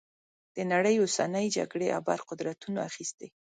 د 0.55 0.57
نړۍ 0.71 0.95
اوسنۍ 0.99 1.47
جګړې 1.57 1.87
ابرقدرتونو 1.99 2.79
اخیستي. 2.89 3.27